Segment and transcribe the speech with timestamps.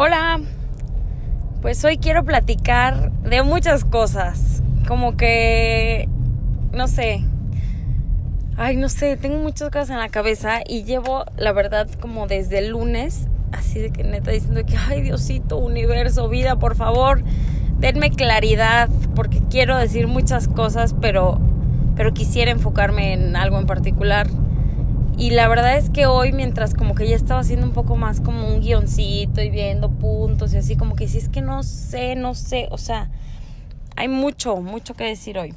[0.00, 0.40] Hola,
[1.60, 6.08] pues hoy quiero platicar de muchas cosas, como que,
[6.72, 7.24] no sé,
[8.56, 12.58] ay, no sé, tengo muchas cosas en la cabeza y llevo, la verdad, como desde
[12.58, 17.24] el lunes, así de que neta diciendo que, ay, Diosito, universo, vida, por favor,
[17.80, 21.40] denme claridad, porque quiero decir muchas cosas, pero,
[21.96, 24.28] pero quisiera enfocarme en algo en particular.
[25.18, 28.20] Y la verdad es que hoy, mientras como que ya estaba haciendo un poco más
[28.20, 32.14] como un guioncito y viendo puntos y así, como que si es que no sé,
[32.14, 33.10] no sé, o sea,
[33.96, 35.54] hay mucho, mucho que decir hoy.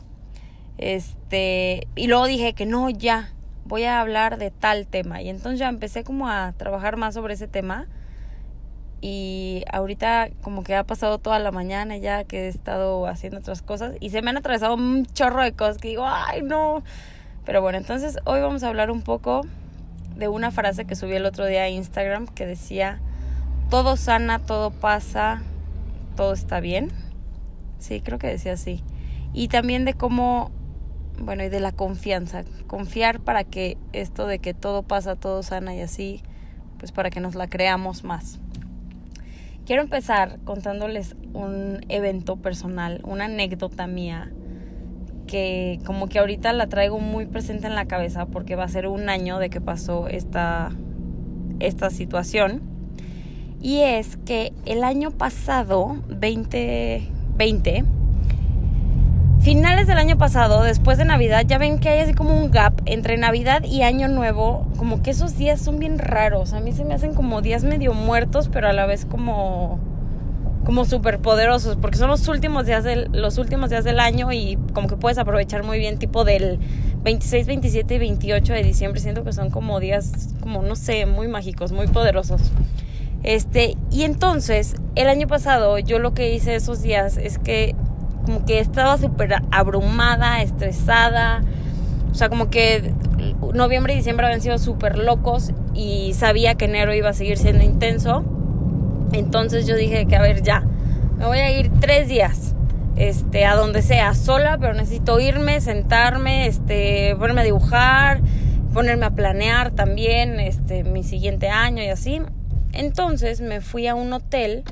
[0.79, 3.33] Este, y luego dije que no, ya,
[3.65, 5.21] voy a hablar de tal tema.
[5.21, 7.87] Y entonces ya empecé como a trabajar más sobre ese tema.
[8.99, 13.61] Y ahorita como que ha pasado toda la mañana ya que he estado haciendo otras
[13.61, 16.83] cosas y se me han atravesado un chorro de cosas que digo, ay no,
[17.45, 19.41] pero bueno, entonces hoy vamos a hablar un poco
[20.15, 22.99] de una frase que subí el otro día a Instagram que decía,
[23.69, 25.41] todo sana, todo pasa,
[26.15, 26.91] todo está bien.
[27.79, 28.83] Sí, creo que decía así.
[29.33, 30.51] Y también de cómo,
[31.19, 32.43] bueno, y de la confianza.
[32.67, 36.21] Confiar para que esto de que todo pasa, todo sana y así,
[36.77, 38.39] pues para que nos la creamos más.
[39.65, 44.31] Quiero empezar contándoles un evento personal, una anécdota mía
[45.31, 48.87] que como que ahorita la traigo muy presente en la cabeza porque va a ser
[48.87, 50.73] un año de que pasó esta,
[51.61, 52.61] esta situación.
[53.61, 57.85] Y es que el año pasado, 2020,
[59.39, 62.81] finales del año pasado, después de Navidad, ya ven que hay así como un gap
[62.85, 66.51] entre Navidad y Año Nuevo, como que esos días son bien raros.
[66.51, 69.79] A mí se me hacen como días medio muertos, pero a la vez como
[70.65, 74.57] como súper poderosos porque son los últimos días del los últimos días del año y
[74.73, 76.59] como que puedes aprovechar muy bien tipo del
[77.03, 79.01] 26, 27 y 28 de diciembre.
[79.01, 82.41] Siento que son como días como no sé, muy mágicos, muy poderosos.
[83.23, 87.75] Este, y entonces el año pasado yo lo que hice esos días es que
[88.25, 91.41] como que estaba súper abrumada, estresada,
[92.11, 92.93] o sea, como que
[93.53, 97.63] noviembre y diciembre habían sido súper locos y sabía que enero iba a seguir siendo
[97.63, 98.23] intenso
[99.11, 100.61] entonces yo dije que a ver ya,
[101.17, 102.55] me voy a ir tres días,
[102.95, 108.21] este, a donde sea, sola, pero necesito irme, sentarme, este, ponerme a dibujar,
[108.73, 112.21] ponerme a planear también, este, mi siguiente año y así.
[112.73, 114.63] Entonces me fui a un hotel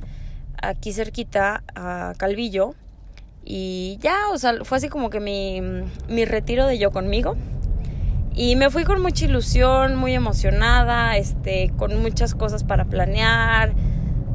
[0.61, 2.75] aquí cerquita a Calvillo
[3.43, 5.61] y ya, o sea, fue así como que mi,
[6.07, 7.35] mi retiro de yo conmigo.
[8.35, 13.73] Y me fui con mucha ilusión, muy emocionada, este, con muchas cosas para planear,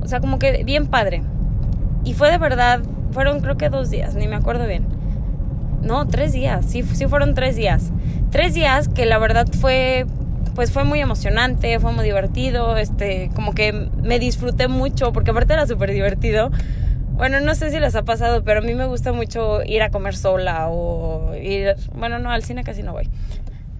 [0.04, 1.22] o sea, como que bien padre.
[2.04, 2.80] Y fue de verdad,
[3.12, 4.86] fueron creo que dos días, ni me acuerdo bien.
[5.82, 7.92] No, tres días, sí, sí fueron tres días.
[8.30, 10.06] Tres días que la verdad fue,
[10.54, 13.72] pues fue muy emocionante, fue muy divertido, este, como que
[14.02, 16.50] me disfruté mucho, porque aparte era súper divertido.
[17.12, 19.90] Bueno, no sé si les ha pasado, pero a mí me gusta mucho ir a
[19.90, 23.08] comer sola o ir, bueno, no, al cine casi no voy.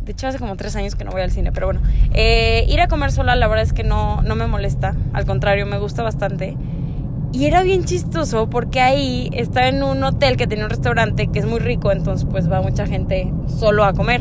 [0.05, 1.81] De hecho, hace como tres años que no voy al cine, pero bueno.
[2.13, 4.95] Eh, ir a comer sola, la verdad es que no, no me molesta.
[5.15, 6.59] Al contrario, me gusta bastante.
[7.33, 11.39] Y era bien chistoso porque ahí estaba en un hotel que tenía un restaurante que
[11.39, 14.21] es muy rico, entonces pues va mucha gente solo a comer.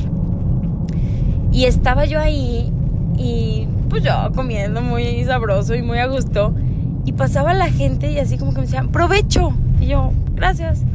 [1.51, 2.71] Y estaba yo ahí
[3.17, 6.55] y pues yo comiendo muy sabroso y muy a gusto.
[7.03, 9.53] Y pasaba la gente y así como que me decían, provecho.
[9.81, 10.85] Y yo, gracias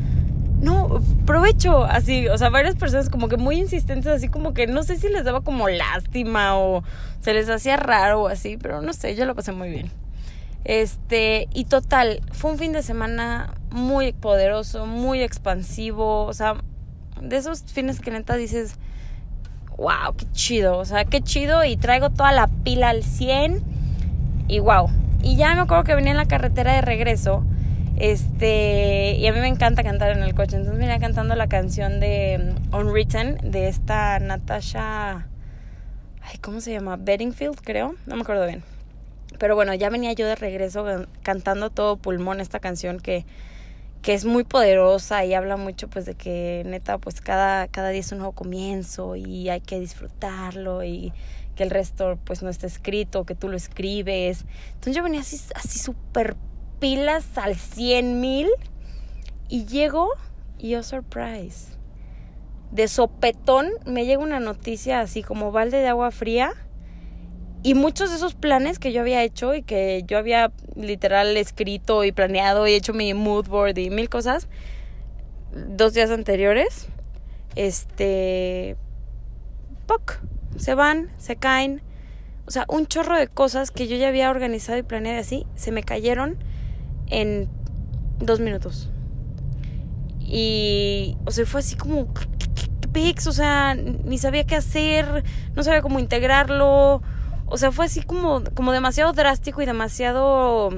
[0.61, 4.83] no, provecho, así, o sea, varias personas como que muy insistentes, así como que no
[4.83, 6.83] sé si les daba como lástima o
[7.21, 9.91] se les hacía raro o así, pero no sé, yo lo pasé muy bien.
[10.65, 16.57] Este, y total, fue un fin de semana muy poderoso, muy expansivo, o sea,
[17.23, 18.75] de esos fines que neta dices,
[19.77, 23.63] wow, qué chido, o sea, qué chido y traigo toda la pila al 100
[24.49, 24.91] y wow.
[25.23, 27.45] Y ya me acuerdo que venía en la carretera de regreso
[28.01, 30.57] este, y a mí me encanta cantar en el coche.
[30.57, 35.27] Entonces venía cantando la canción de um, Unwritten de esta Natasha.
[36.23, 36.97] Ay, ¿cómo se llama?
[36.97, 37.95] Bedingfield, creo.
[38.07, 38.63] No me acuerdo bien.
[39.39, 40.85] Pero bueno, ya venía yo de regreso
[41.23, 43.25] cantando todo pulmón esta canción que,
[44.03, 48.01] que es muy poderosa y habla mucho pues de que neta pues cada, cada día
[48.01, 51.13] es un nuevo comienzo y hay que disfrutarlo y
[51.55, 54.45] que el resto pues no está escrito, que tú lo escribes.
[54.69, 55.79] Entonces yo venía así así
[56.79, 58.49] pilas al 100 mil
[59.49, 60.09] y llego
[60.59, 61.77] y oh surprise.
[62.71, 66.53] De sopetón me llega una noticia así como balde de agua fría
[67.63, 72.05] y muchos de esos planes que yo había hecho y que yo había literal escrito
[72.05, 74.49] y planeado y hecho mi mood board y mil cosas
[75.53, 76.89] dos días anteriores,
[77.57, 78.77] este,
[79.87, 80.21] ¡poc!
[80.57, 81.83] se van, se caen.
[82.47, 85.71] O sea, un chorro de cosas que yo ya había organizado y planeado así, se
[85.71, 86.39] me cayeron
[87.11, 87.49] en
[88.21, 88.91] dos minutos.
[90.21, 95.25] Y, o sea, fue así como, ¿qué, O sea, ni sabía qué hacer,
[95.55, 97.01] no sabía cómo integrarlo.
[97.47, 100.71] O sea, fue así como, como demasiado drástico y demasiado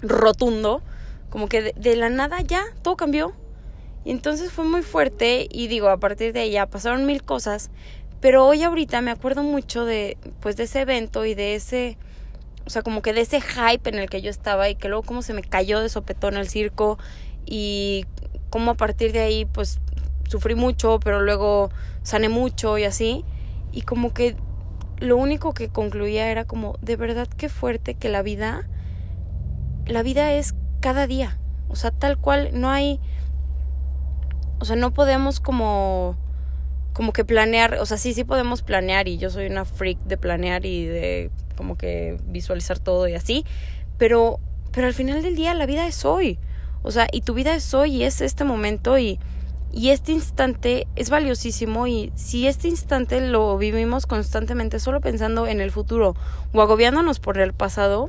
[0.00, 0.82] rotundo.
[1.28, 3.34] Como que de, la nada ya todo cambió.
[4.04, 7.70] Y entonces fue muy fuerte y digo, a partir de ya pasaron mil cosas.
[8.20, 11.98] Pero hoy ahorita me acuerdo mucho de, pues, de ese evento y de ese,
[12.66, 15.04] o sea, como que de ese hype en el que yo estaba y que luego
[15.04, 16.98] como se me cayó de sopetón el circo
[17.46, 18.04] y
[18.50, 19.80] como a partir de ahí pues
[20.28, 21.70] sufrí mucho, pero luego
[22.02, 23.24] sané mucho y así.
[23.72, 24.36] Y como que
[24.98, 28.66] lo único que concluía era como, de verdad qué fuerte que la vida,
[29.86, 31.38] la vida es cada día.
[31.68, 33.00] O sea, tal cual, no hay,
[34.58, 36.16] o sea, no podemos como,
[36.96, 40.16] como que planear, o sea, sí, sí podemos planear y yo soy una freak de
[40.16, 43.44] planear y de como que visualizar todo y así,
[43.98, 44.40] pero,
[44.72, 46.38] pero al final del día la vida es hoy.
[46.82, 49.18] O sea, y tu vida es hoy y es este momento y,
[49.74, 55.60] y este instante es valiosísimo y si este instante lo vivimos constantemente solo pensando en
[55.60, 56.16] el futuro
[56.54, 58.08] o agobiándonos por el pasado,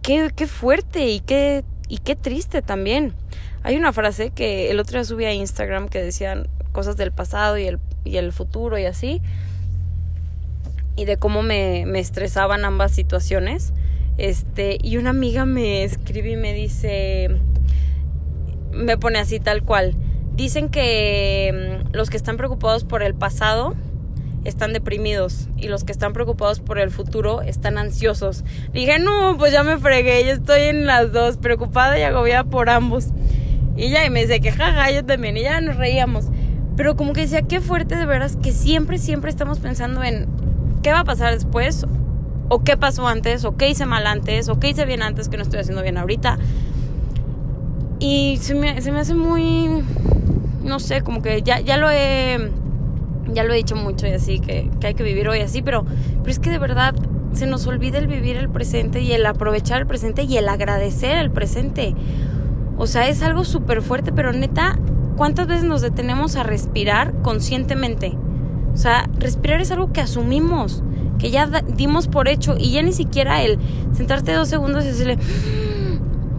[0.00, 3.12] qué, qué, fuerte y qué, y qué triste también.
[3.62, 7.58] Hay una frase que el otro día subí a Instagram que decían cosas del pasado
[7.58, 9.20] y el, y el futuro y así,
[10.96, 13.72] y de cómo me, me estresaban ambas situaciones.
[14.18, 17.30] Este, y una amiga me escribe y me dice,
[18.72, 19.94] me pone así tal cual.
[20.34, 23.74] Dicen que mm, los que están preocupados por el pasado
[24.44, 28.44] están deprimidos y los que están preocupados por el futuro están ansiosos.
[28.72, 32.70] Dije, no, pues ya me fregué, yo estoy en las dos, preocupada y agobiada por
[32.70, 33.08] ambos.
[33.76, 36.26] Y ya, y me dice que jaja, yo también, y ya nos reíamos.
[36.80, 40.26] Pero como que decía, qué fuerte de veras que siempre, siempre estamos pensando en
[40.82, 41.84] qué va a pasar después
[42.48, 45.36] o qué pasó antes, o qué hice mal antes, o qué hice bien antes que
[45.36, 46.38] no estoy haciendo bien ahorita.
[47.98, 49.68] Y se me, se me hace muy,
[50.64, 52.50] no sé, como que ya, ya lo he,
[53.34, 55.84] ya lo he dicho mucho y así, que, que hay que vivir hoy así, pero,
[56.20, 56.94] pero es que de verdad
[57.34, 61.18] se nos olvida el vivir el presente y el aprovechar el presente y el agradecer
[61.18, 61.94] el presente.
[62.78, 64.78] O sea, es algo súper fuerte, pero neta,
[65.20, 68.16] ¿cuántas veces nos detenemos a respirar conscientemente?
[68.72, 70.82] O sea, respirar es algo que asumimos
[71.18, 71.46] que ya
[71.76, 73.58] dimos por hecho y ya ni siquiera el
[73.92, 75.18] sentarte dos segundos y decirle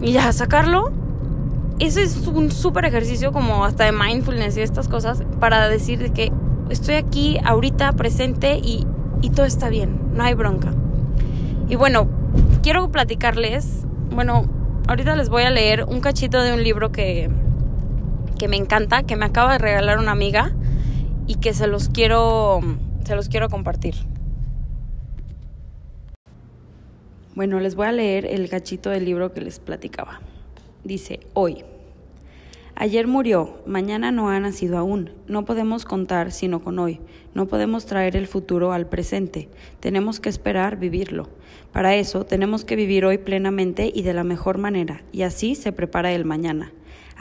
[0.00, 0.90] y ya sacarlo.
[1.78, 6.32] Eso es un súper ejercicio como hasta de mindfulness y estas cosas para decir que
[6.68, 8.84] estoy aquí ahorita presente y,
[9.20, 10.74] y todo está bien, no hay bronca.
[11.68, 12.08] Y bueno,
[12.64, 14.46] quiero platicarles, bueno,
[14.88, 17.30] ahorita les voy a leer un cachito de un libro que,
[18.42, 20.50] que me encanta, que me acaba de regalar una amiga
[21.28, 22.58] y que se los quiero,
[23.04, 23.94] se los quiero compartir.
[27.36, 30.22] Bueno, les voy a leer el cachito del libro que les platicaba.
[30.82, 31.62] Dice, hoy.
[32.74, 35.12] Ayer murió, mañana no ha nacido aún.
[35.28, 36.98] No podemos contar sino con hoy.
[37.34, 39.50] No podemos traer el futuro al presente.
[39.78, 41.28] Tenemos que esperar vivirlo.
[41.70, 45.70] Para eso tenemos que vivir hoy plenamente y de la mejor manera, y así se
[45.70, 46.72] prepara el mañana.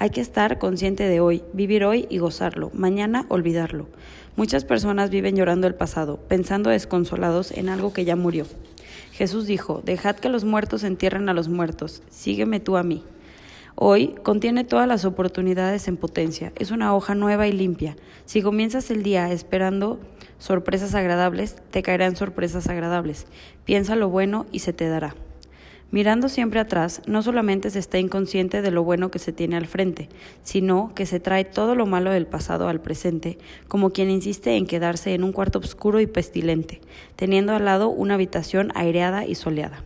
[0.01, 3.87] Hay que estar consciente de hoy, vivir hoy y gozarlo, mañana olvidarlo.
[4.35, 8.47] Muchas personas viven llorando el pasado, pensando desconsolados en algo que ya murió.
[9.11, 13.04] Jesús dijo, dejad que los muertos entierren a los muertos, sígueme tú a mí.
[13.76, 17.95] Hoy contiene todas las oportunidades en potencia, es una hoja nueva y limpia.
[18.26, 19.99] Si comienzas el día esperando
[20.40, 23.28] sorpresas agradables, te caerán sorpresas agradables.
[23.66, 25.14] Piensa lo bueno y se te dará.
[25.92, 29.68] Mirando siempre atrás, no solamente se está inconsciente de lo bueno que se tiene al
[29.68, 30.07] frente,
[30.42, 34.68] sino que se trae todo lo malo del pasado al presente, como quien insiste en
[34.68, 36.80] quedarse en un cuarto oscuro y pestilente,
[37.18, 39.83] teniendo al lado una habitación aireada y soleada.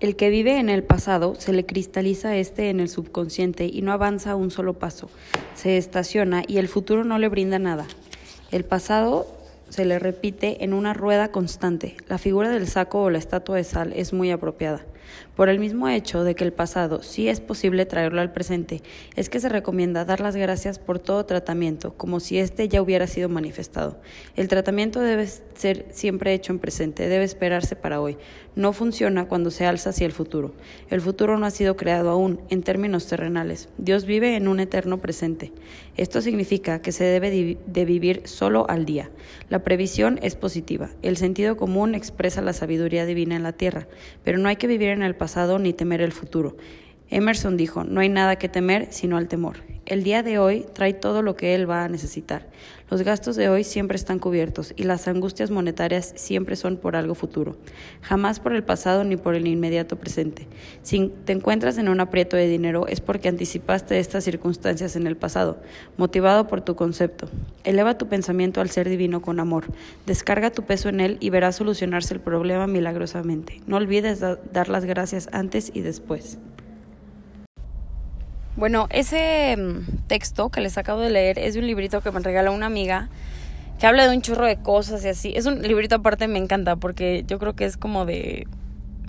[0.00, 3.92] El que vive en el pasado se le cristaliza este en el subconsciente y no
[3.92, 5.10] avanza un solo paso,
[5.54, 7.86] se estaciona y el futuro no le brinda nada.
[8.50, 9.26] El pasado
[9.70, 11.96] se le repite en una rueda constante.
[12.08, 14.84] La figura del saco o la estatua de sal es muy apropiada.
[15.34, 18.82] Por el mismo hecho de que el pasado sí es posible traerlo al presente,
[19.16, 23.06] es que se recomienda dar las gracias por todo tratamiento, como si éste ya hubiera
[23.06, 23.98] sido manifestado.
[24.36, 28.18] El tratamiento debe ser siempre hecho en presente, debe esperarse para hoy.
[28.54, 30.54] No funciona cuando se alza hacia el futuro.
[30.90, 33.68] El futuro no ha sido creado aún, en términos terrenales.
[33.78, 35.52] Dios vive en un eterno presente.
[36.00, 39.10] Esto significa que se debe de vivir solo al día.
[39.50, 40.88] La previsión es positiva.
[41.02, 43.86] El sentido común expresa la sabiduría divina en la tierra,
[44.24, 46.56] pero no hay que vivir en el pasado ni temer el futuro.
[47.10, 49.58] Emerson dijo, no hay nada que temer sino al temor.
[49.90, 52.46] El día de hoy trae todo lo que él va a necesitar.
[52.88, 57.16] Los gastos de hoy siempre están cubiertos y las angustias monetarias siempre son por algo
[57.16, 57.56] futuro,
[58.00, 60.46] jamás por el pasado ni por el inmediato presente.
[60.82, 65.16] Si te encuentras en un aprieto de dinero es porque anticipaste estas circunstancias en el
[65.16, 65.60] pasado,
[65.96, 67.28] motivado por tu concepto.
[67.64, 69.64] Eleva tu pensamiento al ser divino con amor,
[70.06, 73.60] descarga tu peso en él y verás solucionarse el problema milagrosamente.
[73.66, 76.38] No olvides dar las gracias antes y después.
[78.56, 82.20] Bueno, ese mm, texto que les acabo de leer es de un librito que me
[82.20, 83.08] regaló una amiga
[83.78, 85.32] que habla de un churro de cosas y así.
[85.34, 88.46] Es un librito aparte, me encanta porque yo creo que es como de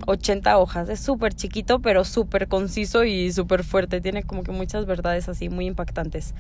[0.08, 0.88] 80 hojas.
[0.88, 4.00] Es súper chiquito, pero súper conciso y súper fuerte.
[4.00, 6.34] Tiene como que muchas verdades así muy impactantes.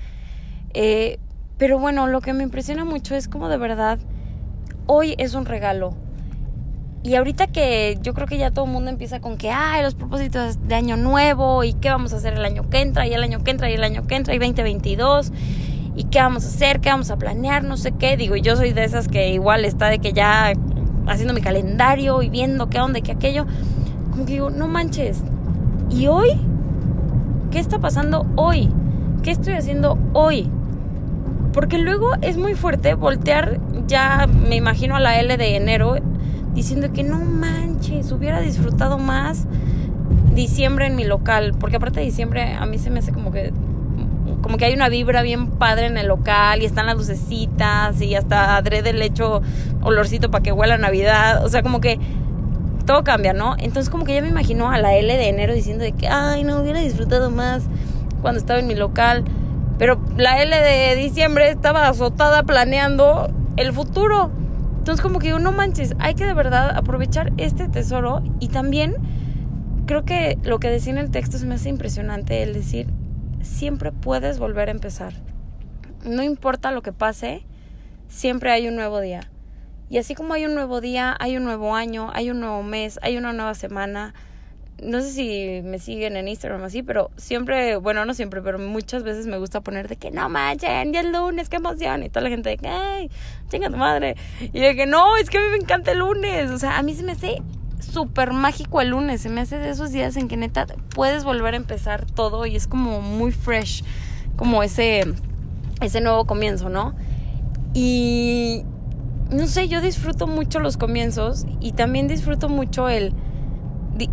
[0.74, 1.20] Eh,
[1.58, 4.00] pero bueno, lo que me impresiona mucho es como de verdad,
[4.86, 5.94] hoy es un regalo.
[7.04, 9.96] Y ahorita que yo creo que ya todo el mundo empieza con que, ay, los
[9.96, 13.24] propósitos de año nuevo y qué vamos a hacer el año que entra y el
[13.24, 15.32] año que entra y el año que entra y 2022
[15.96, 18.18] y qué vamos a hacer, qué vamos a planear, no sé qué.
[18.18, 20.54] Digo, yo soy de esas que igual está de que ya
[21.08, 23.48] haciendo mi calendario y viendo qué onda, qué aquello.
[24.12, 25.24] Como que digo, no manches.
[25.90, 26.30] ¿Y hoy?
[27.50, 28.70] ¿Qué está pasando hoy?
[29.24, 30.50] ¿Qué estoy haciendo hoy?
[31.52, 35.96] Porque luego es muy fuerte voltear, ya me imagino a la L de enero
[36.54, 39.46] diciendo que no manches, hubiera disfrutado más
[40.34, 43.54] diciembre en mi local, porque aparte de diciembre a mí se me hace como que
[44.42, 48.16] como que hay una vibra bien padre en el local y están las lucecitas y
[48.16, 49.42] hasta adrede le echo
[49.82, 52.00] olorcito para que huela Navidad, o sea, como que
[52.86, 53.56] todo cambia, ¿no?
[53.58, 56.44] Entonces como que ya me imagino a la L de enero diciendo de que, ay,
[56.44, 57.64] no hubiera disfrutado más
[58.22, 59.24] cuando estaba en mi local,
[59.78, 64.32] pero la L de diciembre estaba azotada planeando el futuro.
[64.82, 68.96] Entonces como que digo, no manches, hay que de verdad aprovechar este tesoro y también
[69.86, 72.88] creo que lo que decía en el texto se me hace impresionante, el decir,
[73.44, 75.14] siempre puedes volver a empezar.
[76.04, 77.46] No importa lo que pase,
[78.08, 79.30] siempre hay un nuevo día.
[79.88, 83.00] Y así como hay un nuevo día, hay un nuevo año, hay un nuevo mes,
[83.04, 84.16] hay una nueva semana,
[84.82, 89.04] no sé si me siguen en Instagram así, pero siempre, bueno, no siempre, pero muchas
[89.04, 92.04] veces me gusta poner de que no manchen, ya es lunes, qué emoción.
[92.04, 93.12] Y toda la gente de que, ay,
[93.50, 94.16] chinga tu madre.
[94.40, 96.50] Y de que no, es que a mí me encanta el lunes.
[96.50, 97.42] O sea, a mí se me hace
[97.80, 99.22] súper mágico el lunes.
[99.22, 102.56] Se me hace de esos días en que neta puedes volver a empezar todo y
[102.56, 103.84] es como muy fresh,
[104.36, 105.04] como ese,
[105.82, 106.96] ese nuevo comienzo, ¿no?
[107.76, 108.64] Y
[109.30, 113.14] no sé, yo disfruto mucho los comienzos y también disfruto mucho el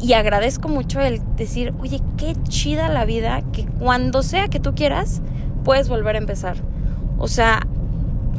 [0.01, 4.75] y agradezco mucho el decir, oye, qué chida la vida, que cuando sea que tú
[4.75, 5.23] quieras,
[5.65, 6.57] puedes volver a empezar.
[7.19, 7.67] O sea,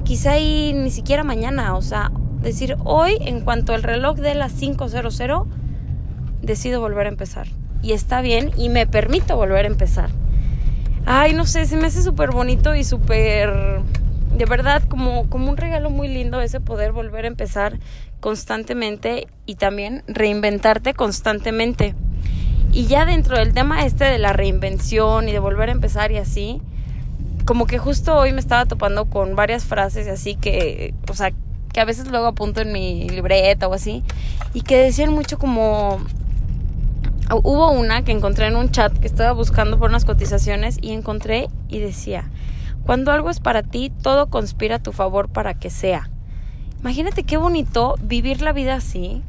[0.03, 4.59] quizá y ni siquiera mañana, o sea, decir, hoy, en cuanto el reloj de las
[4.59, 5.45] 5.00,
[6.41, 7.47] decido volver a empezar.
[7.81, 10.09] Y está bien y me permito volver a empezar.
[11.05, 13.81] Ay, no sé, se me hace súper bonito y súper
[14.39, 17.77] de verdad como, como un regalo muy lindo ese poder volver a empezar
[18.21, 21.93] constantemente y también reinventarte constantemente.
[22.71, 26.17] Y ya dentro del tema este de la reinvención y de volver a empezar y
[26.17, 26.61] así,
[27.43, 31.33] como que justo hoy me estaba topando con varias frases así que, o sea,
[31.73, 34.03] que a veces luego apunto en mi libreta o así,
[34.53, 35.99] y que decían mucho como...
[37.43, 41.47] Hubo una que encontré en un chat que estaba buscando por unas cotizaciones y encontré
[41.67, 42.27] y decía,
[42.89, 46.09] cuando algo es para ti, todo conspira a tu favor para que sea.
[46.79, 49.21] Imagínate qué bonito vivir la vida así.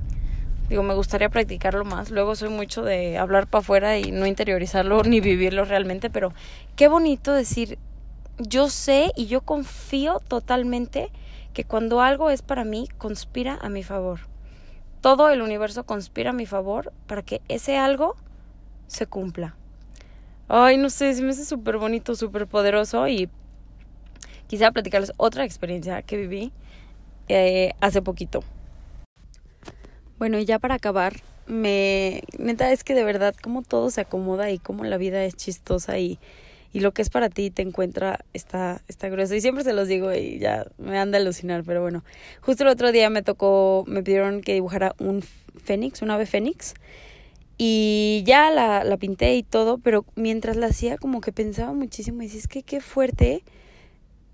[0.71, 2.11] Digo, me gustaría practicarlo más.
[2.11, 6.33] Luego soy mucho de hablar para afuera y no interiorizarlo ni vivirlo realmente, pero
[6.75, 7.79] qué bonito decir,
[8.39, 11.13] yo sé y yo confío totalmente
[11.53, 14.21] que cuando algo es para mí, conspira a mi favor.
[15.03, 18.17] Todo el universo conspira a mi favor para que ese algo
[18.87, 19.55] se cumpla.
[20.49, 23.29] Ay, no sé, se me hace súper bonito, súper poderoso y
[24.51, 26.51] quisiera platicarles otra experiencia que viví
[27.29, 28.43] eh, hace poquito.
[30.19, 31.15] Bueno, y ya para acabar,
[31.47, 35.37] me neta es que de verdad como todo se acomoda y como la vida es
[35.37, 36.19] chistosa y,
[36.73, 39.37] y lo que es para ti te encuentra está, está grueso.
[39.37, 42.03] Y siempre se los digo y ya me anda a alucinar, pero bueno.
[42.41, 45.23] Justo el otro día me tocó, me pidieron que dibujara un
[45.63, 46.75] fénix, un ave fénix.
[47.57, 52.23] Y ya la, la pinté y todo, pero mientras la hacía como que pensaba muchísimo
[52.23, 53.45] y decía, es que qué fuerte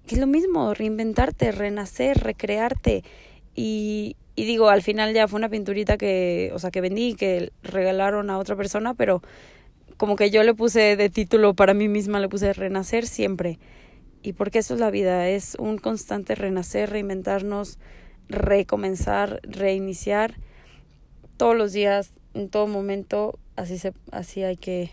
[0.06, 3.04] que es lo mismo, reinventarte, renacer, recrearte.
[3.54, 7.52] Y, y digo, al final ya fue una pinturita que, o sea, que vendí, que
[7.62, 9.22] regalaron a otra persona, pero
[9.96, 13.58] como que yo le puse de título para mí misma, le puse renacer siempre.
[14.22, 17.78] Y porque eso es la vida, es un constante renacer, reinventarnos,
[18.28, 20.34] recomenzar, reiniciar
[21.36, 24.90] todos los días, en todo momento, así se así hay que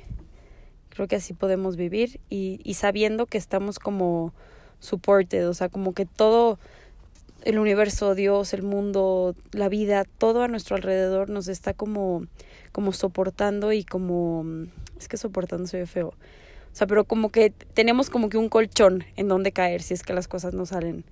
[0.93, 4.31] Creo que así podemos vivir y, y sabiendo que estamos como
[4.83, 6.59] supported, o sea, como que todo
[7.43, 12.25] el universo, Dios, el mundo, la vida, todo a nuestro alrededor nos está como,
[12.71, 14.45] como soportando y como,
[14.99, 18.49] es que soportando se ve feo, o sea, pero como que tenemos como que un
[18.49, 21.05] colchón en donde caer si es que las cosas no salen,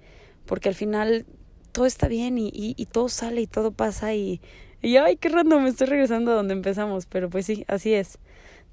[0.46, 1.26] porque al final
[1.72, 4.42] todo está bien y, y, y todo sale y todo pasa y,
[4.82, 8.20] y ay, qué random, me estoy regresando a donde empezamos, pero pues sí, así es,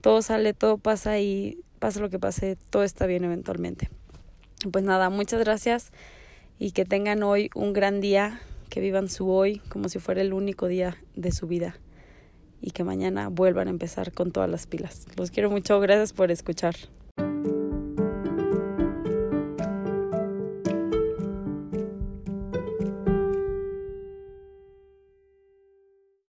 [0.00, 3.90] todo sale, todo pasa y pasa lo que pase, todo está bien eventualmente.
[4.72, 5.92] Pues nada, muchas gracias
[6.58, 10.32] y que tengan hoy un gran día, que vivan su hoy como si fuera el
[10.32, 11.76] único día de su vida
[12.60, 15.06] y que mañana vuelvan a empezar con todas las pilas.
[15.16, 16.74] Los quiero mucho, gracias por escuchar.